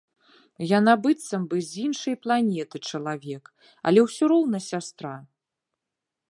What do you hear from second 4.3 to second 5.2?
роўна сястра.